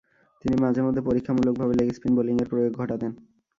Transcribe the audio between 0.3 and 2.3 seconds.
তিনি মাঝে-মধ্যে পরীক্ষামূলকভাবে লেগ স্পিন